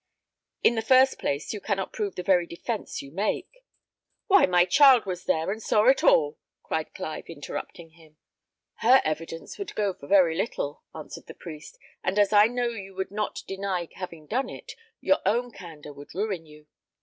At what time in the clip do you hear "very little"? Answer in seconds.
10.07-10.81